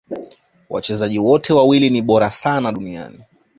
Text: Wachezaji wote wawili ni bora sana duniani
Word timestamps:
Wachezaji 0.69 1.19
wote 1.19 1.53
wawili 1.53 1.89
ni 1.89 2.01
bora 2.01 2.31
sana 2.31 2.71
duniani 2.71 3.19